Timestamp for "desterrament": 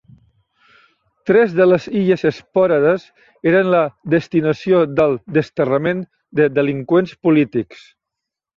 5.39-6.03